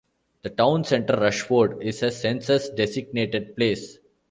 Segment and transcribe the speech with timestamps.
[0.41, 3.99] The town center, Rushford, is a census-designated place.